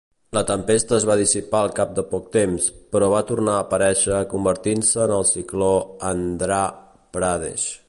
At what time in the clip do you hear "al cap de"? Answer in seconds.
1.65-2.05